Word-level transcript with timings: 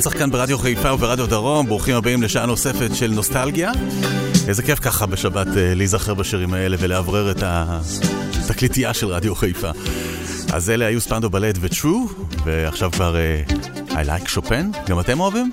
לנצח 0.00 0.18
כאן 0.18 0.30
ברדיו 0.30 0.58
חיפה 0.58 0.92
וברדיו 0.92 1.26
דרום, 1.26 1.66
ברוכים 1.66 1.96
הבאים 1.96 2.22
לשעה 2.22 2.46
נוספת 2.46 2.94
של 2.94 3.10
נוסטלגיה. 3.10 3.72
איזה 4.48 4.62
כיף 4.62 4.78
ככה 4.78 5.06
בשבת 5.06 5.46
אה, 5.46 5.74
להיזכר 5.74 6.14
בשירים 6.14 6.54
האלה 6.54 6.76
ולאוורר 6.80 7.30
את 7.30 7.42
התקליטייה 7.42 8.94
של 8.94 9.06
רדיו 9.06 9.34
חיפה. 9.34 9.70
אז 10.52 10.70
אלה 10.70 10.86
היו 10.86 11.00
ספנדו 11.00 11.30
בלט 11.30 11.58
וטרו, 11.60 12.08
ועכשיו 12.44 12.90
כבר 12.90 13.16
uh, 13.48 13.52
I 13.90 14.06
like 14.06 14.28
שופן, 14.28 14.70
גם 14.88 15.00
אתם 15.00 15.20
אוהבים? 15.20 15.52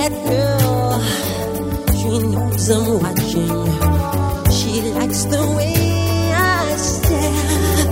That 0.00 0.16
girl, 0.24 0.98
she 1.98 2.08
knows 2.32 2.70
I'm 2.70 2.86
watching. 3.02 3.50
She 4.50 4.80
likes 4.96 5.24
the 5.24 5.42
way 5.58 5.76
I 6.32 6.76
stare. 6.76 7.84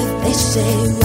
If 0.00 0.10
they 0.22 0.34
say 0.34 0.99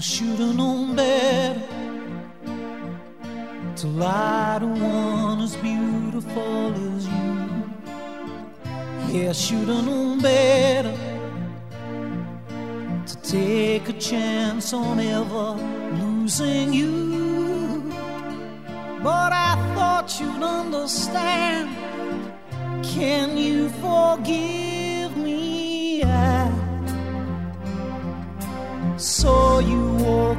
I 0.00 0.02
should 0.02 0.38
have 0.38 0.56
known 0.56 0.96
better 0.96 1.60
to 3.76 3.86
lie 3.86 4.56
to 4.58 4.66
one 4.66 5.42
as 5.42 5.54
beautiful 5.56 6.72
as 6.72 7.06
you. 7.06 7.60
Yeah, 9.12 9.28
I 9.28 9.32
should 9.32 9.68
have 9.68 9.84
known 9.84 10.20
better 10.22 10.96
to 13.08 13.16
take 13.20 13.90
a 13.90 13.92
chance 13.92 14.72
on 14.72 15.00
ever 15.00 15.50
losing 16.02 16.72
you. 16.72 17.92
But 19.02 19.32
I 19.34 19.52
thought 19.74 20.18
you'd 20.18 20.42
understand. 20.42 21.68
Can 22.82 23.36
you 23.36 23.68
forgive 23.84 25.14
me? 25.14 26.04
I 26.04 26.39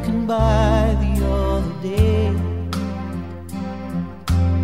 walking 0.01 0.25
by 0.25 0.95
the 0.99 1.25
other 1.25 1.81
day. 1.81 2.27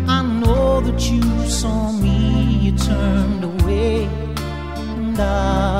I 0.08 0.22
know 0.22 0.80
that 0.80 1.10
you 1.10 1.22
saw 1.48 1.92
me, 1.92 2.58
you 2.60 2.76
turned 2.76 3.44
away, 3.44 4.04
and 4.04 5.18
I. 5.18 5.77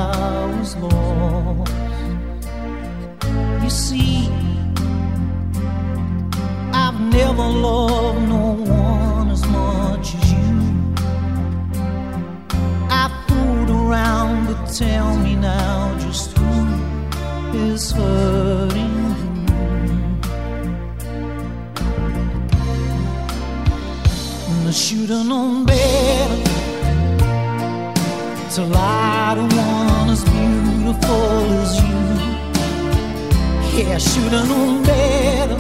I 33.99 34.01
should 34.01 34.33
have 34.33 34.49
known 34.49 34.85
better 34.85 35.57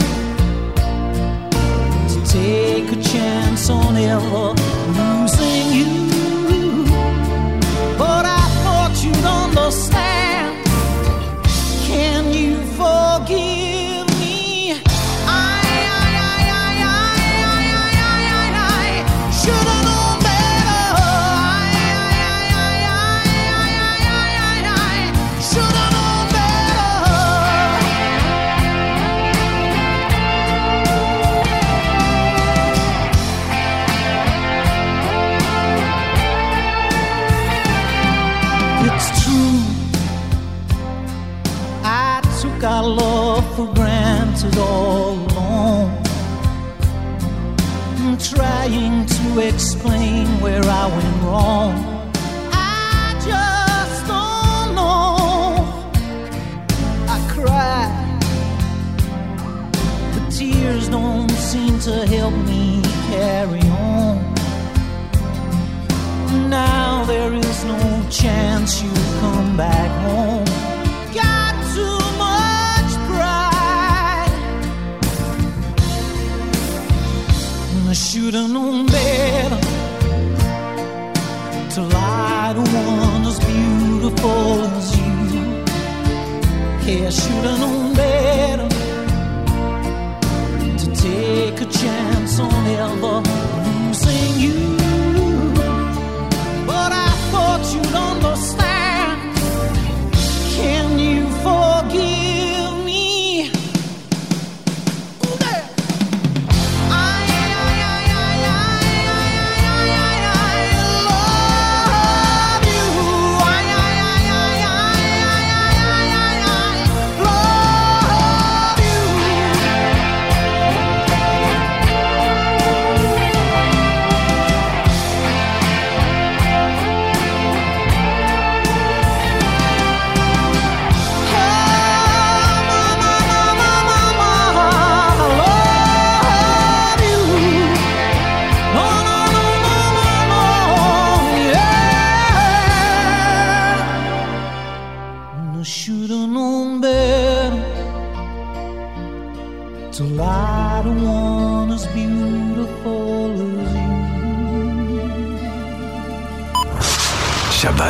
to 2.07 2.33
take 2.33 2.93
a 2.93 3.03
chance 3.03 3.69
on 3.69 3.97
ever 3.97 4.58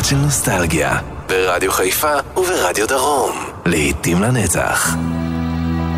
של 0.09 0.17
נוסטלגיה, 0.17 0.99
ברדיו 1.29 1.73
חיפה 1.73 2.13
וברדיו 2.37 2.89
דרום, 2.89 3.37
לעתים 3.67 4.23
לנצח. 4.23 4.97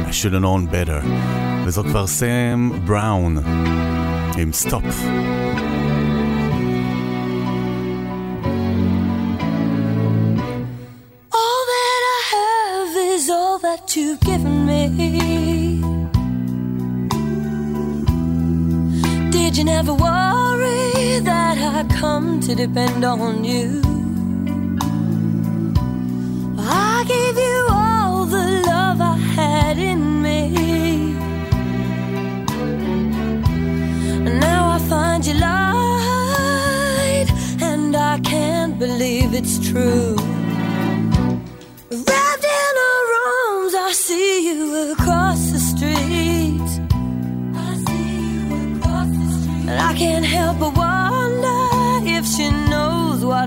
I 0.09 0.12
should 0.12 0.33
have 0.33 0.42
known 0.42 0.73
better, 0.73 1.07
וזו 1.66 1.83
כבר 1.83 2.07
סם 2.07 2.70
בראון, 2.85 3.37
עם 4.38 4.53
סטופ. 4.53 4.85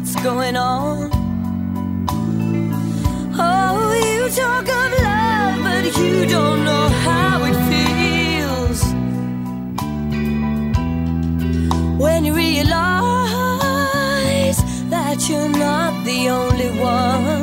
what's 0.04 0.16
going 0.22 0.58
on. 0.58 1.10
Oh, 3.40 3.94
you 4.06 4.30
talk 4.30 4.68
of 4.68 4.92
love, 5.02 5.64
but 5.64 5.86
you 5.98 6.26
don't 6.26 6.66
know 6.66 6.90
how 7.08 7.44
it 7.46 7.56
feels 7.70 8.84
when 12.02 12.26
you 12.26 12.34
realize 12.34 12.74
that 14.90 15.30
you're 15.30 15.48
not 15.48 16.04
the 16.04 16.30
only 16.30 16.70
one. 16.82 17.43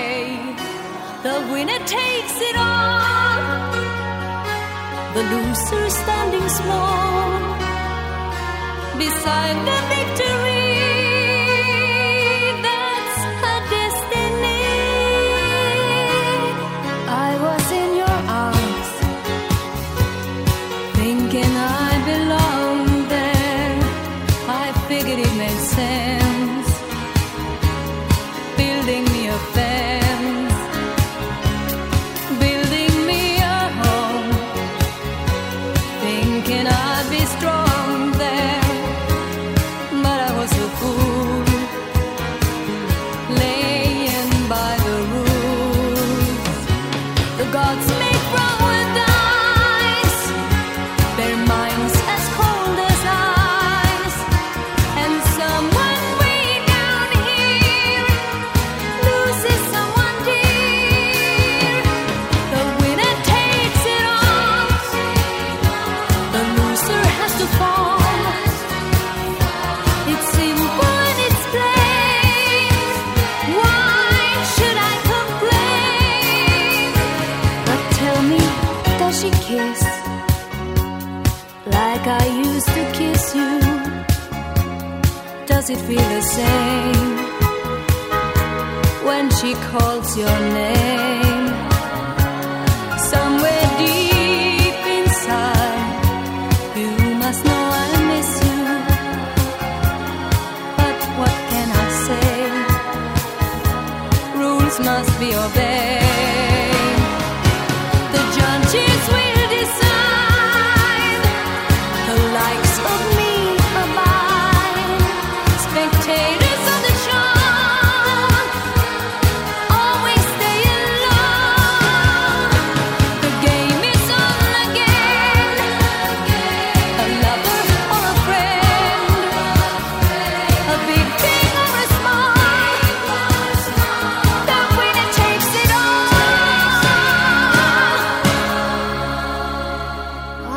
The 1.23 1.39
winner 1.51 1.77
takes 1.85 2.41
it 2.41 2.55
all, 2.57 3.71
the 5.13 5.21
loser 5.21 5.87
standing 5.91 6.49
small 6.49 7.57
beside 8.97 9.57
the 9.67 9.79
victory. 9.93 10.60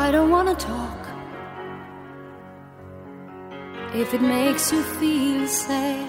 I 0.05 0.11
don't 0.11 0.29
wanna 0.29 0.53
talk. 0.53 1.01
If 3.95 4.13
it 4.13 4.21
makes 4.21 4.71
you 4.71 4.83
feel 4.99 5.47
sad, 5.47 6.07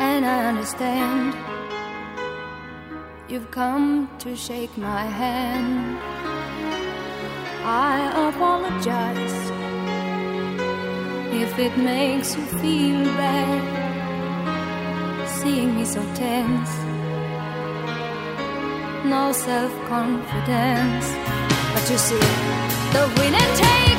and 0.00 0.24
I 0.24 0.46
understand, 0.46 1.34
you've 3.28 3.50
come 3.50 4.08
to 4.20 4.34
shake 4.34 4.74
my 4.78 5.04
hand. 5.20 5.98
I 7.64 7.96
apologize 8.28 9.40
if 11.44 11.58
it 11.58 11.76
makes 11.76 12.34
you 12.34 12.44
feel 12.62 13.04
bad, 13.22 13.62
seeing 15.38 15.76
me 15.76 15.84
so 15.84 16.00
tense, 16.14 16.72
no 19.04 19.32
self 19.32 19.72
confidence. 19.86 21.27
But 21.78 21.90
you 21.90 21.98
see, 21.98 22.18
the 22.92 23.04
winner 23.18 23.48
takes 23.54 23.97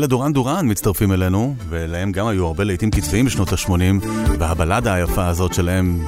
אלה 0.00 0.06
דורן 0.06 0.32
דורן 0.32 0.70
מצטרפים 0.70 1.12
אלינו, 1.12 1.54
ולהם 1.68 2.12
גם 2.12 2.26
היו 2.26 2.46
הרבה 2.46 2.64
להיטים 2.64 2.90
קצביים 2.90 3.26
בשנות 3.26 3.52
ה-80, 3.52 4.06
והבלדה 4.38 4.94
היפה 4.94 5.26
הזאת 5.26 5.54
שלהם 5.54 6.00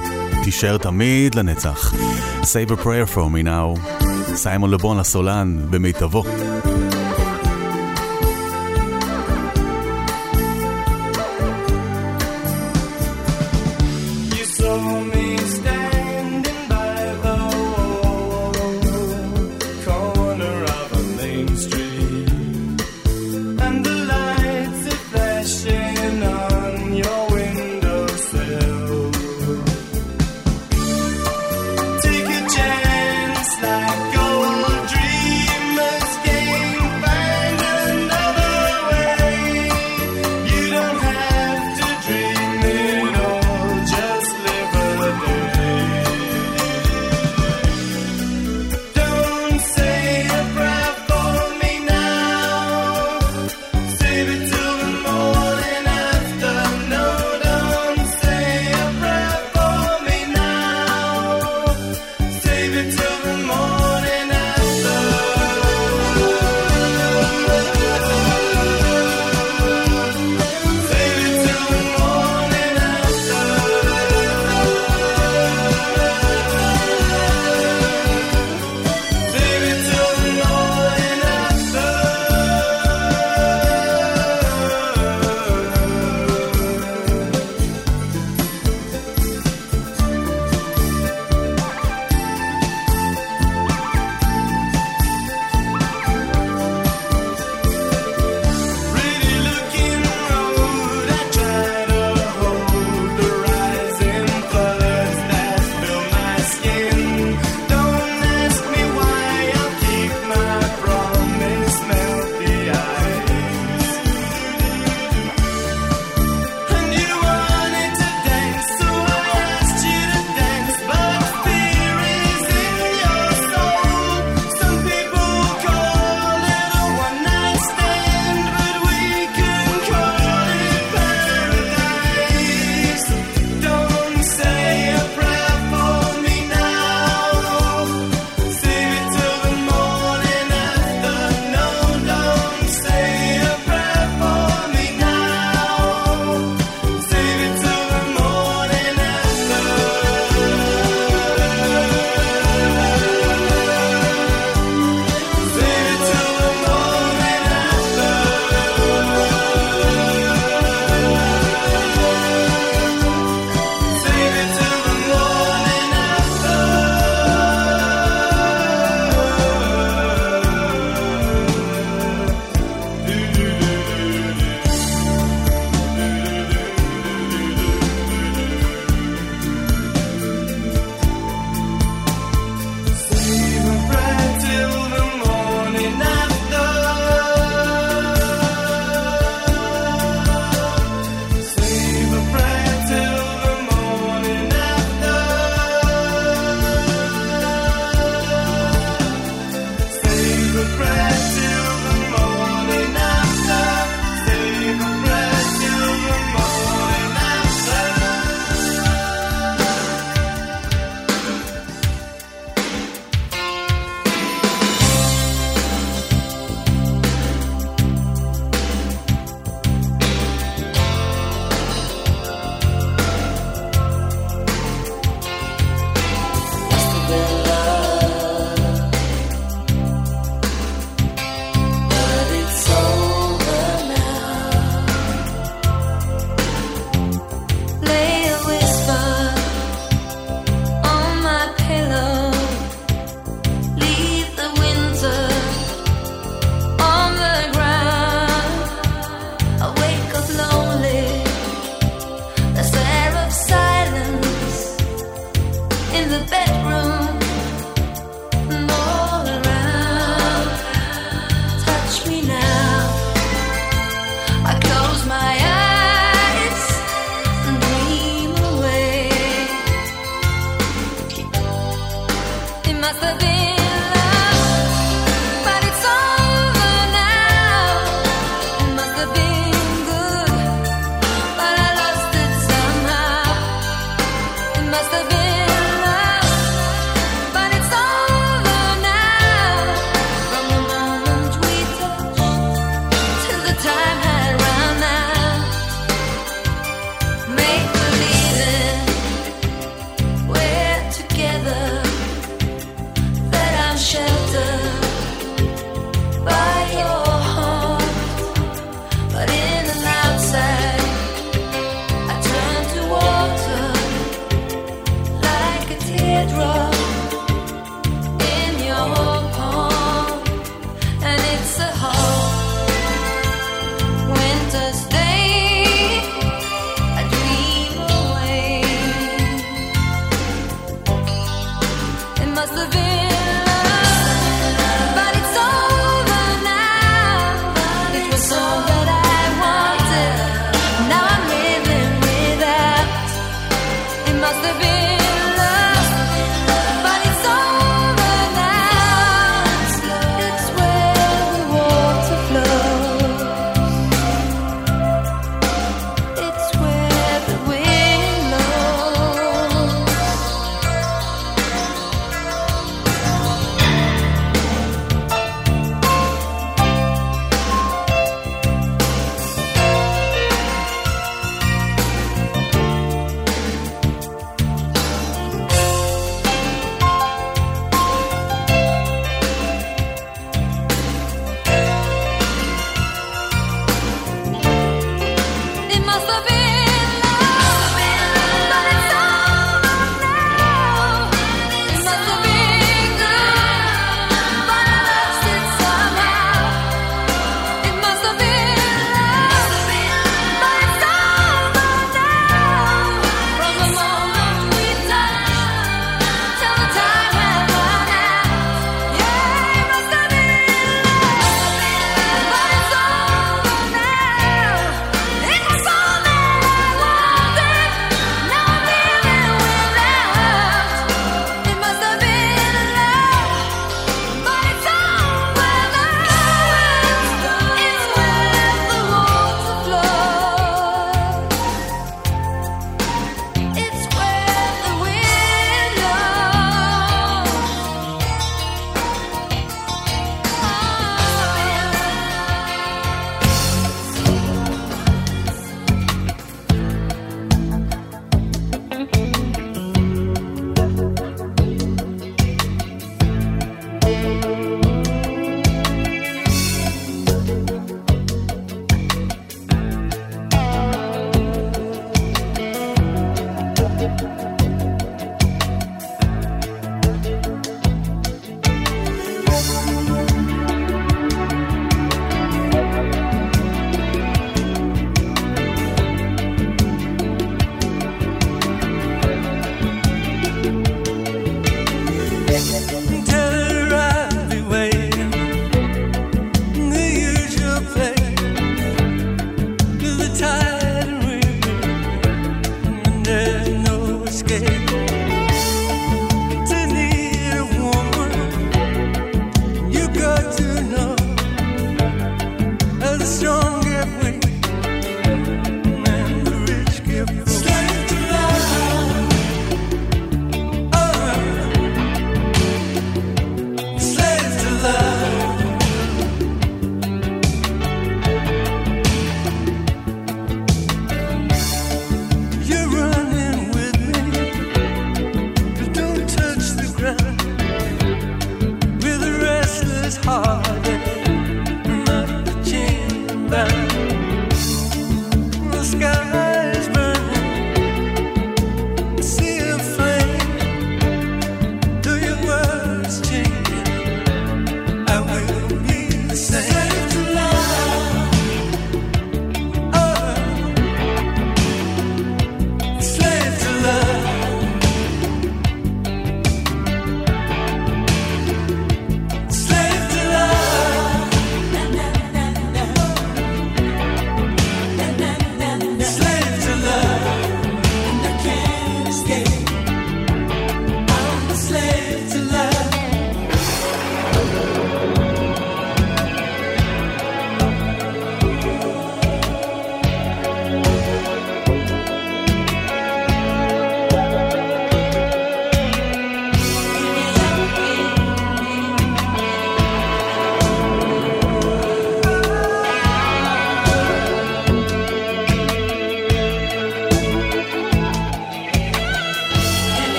תישאר 0.43 0.77
תמיד 0.77 1.35
לנצח. 1.35 1.93
Save 2.41 2.71
a 2.71 2.83
prayer 2.83 3.15
for 3.15 3.17
me 3.17 3.45
now. 3.45 4.03
סיימון 4.35 4.71
לברון 4.71 4.99
הסולן 4.99 5.57
במיטבו. 5.69 6.23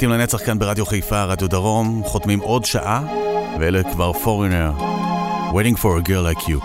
להיטים 0.00 0.20
לנצח 0.20 0.46
כאן 0.46 0.58
ברדיו 0.58 0.86
חיפה, 0.86 1.24
רדיו 1.24 1.48
דרום, 1.48 2.02
חותמים 2.04 2.40
עוד 2.40 2.64
שעה, 2.64 3.02
ואלה 3.60 3.82
כבר 3.92 4.12
פורינר, 4.12 4.72
waiting 5.50 5.76
for 5.76 6.04
a 6.04 6.08
girl 6.08 6.34
like 6.34 6.42
you. 6.42 6.60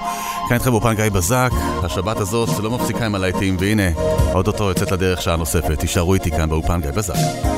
כאן 0.49 0.53
איתכם 0.53 0.71
באופן 0.71 0.93
גיא 0.93 1.09
בזק, 1.09 1.51
השבת 1.83 2.17
הזאת 2.17 2.49
לא 2.63 2.71
מפסיקה 2.71 3.05
עם 3.05 3.15
הלהיטים, 3.15 3.57
והנה, 3.59 3.89
אוטוטו 4.33 4.63
יוצאת 4.69 4.91
לדרך 4.91 5.21
שעה 5.21 5.35
נוספת, 5.35 5.79
תישארו 5.79 6.13
איתי 6.13 6.31
כאן 6.31 6.49
באופן 6.49 6.81
גיא 6.81 6.91
בזק. 6.91 7.54